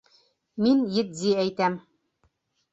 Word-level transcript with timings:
Мин 0.65 0.81
етди 0.95 1.37
әйтәм. 1.45 1.79